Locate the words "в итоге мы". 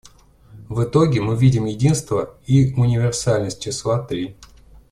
0.67-1.35